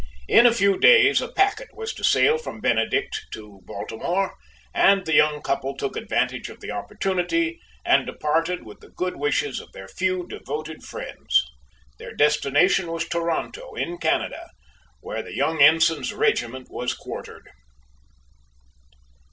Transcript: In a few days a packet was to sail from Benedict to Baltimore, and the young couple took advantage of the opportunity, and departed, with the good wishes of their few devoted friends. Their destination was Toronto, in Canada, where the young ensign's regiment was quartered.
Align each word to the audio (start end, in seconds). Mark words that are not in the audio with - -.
In 0.27 0.47
a 0.47 0.51
few 0.51 0.79
days 0.79 1.21
a 1.21 1.31
packet 1.31 1.69
was 1.75 1.93
to 1.93 2.03
sail 2.03 2.39
from 2.39 2.59
Benedict 2.59 3.27
to 3.33 3.61
Baltimore, 3.65 4.35
and 4.73 5.05
the 5.05 5.13
young 5.13 5.43
couple 5.43 5.77
took 5.77 5.95
advantage 5.95 6.49
of 6.49 6.59
the 6.59 6.71
opportunity, 6.71 7.59
and 7.85 8.07
departed, 8.07 8.63
with 8.65 8.79
the 8.79 8.89
good 8.89 9.15
wishes 9.15 9.59
of 9.59 9.71
their 9.73 9.87
few 9.87 10.25
devoted 10.27 10.81
friends. 10.83 11.45
Their 11.99 12.15
destination 12.15 12.91
was 12.91 13.07
Toronto, 13.07 13.75
in 13.75 13.99
Canada, 13.99 14.49
where 15.01 15.21
the 15.21 15.35
young 15.35 15.61
ensign's 15.61 16.11
regiment 16.11 16.65
was 16.71 16.95
quartered. 16.95 17.47